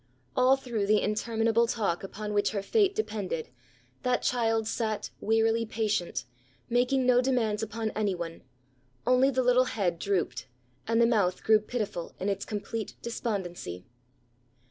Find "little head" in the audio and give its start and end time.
9.43-9.99